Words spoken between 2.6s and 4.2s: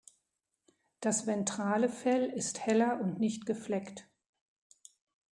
heller und nicht gefleckt.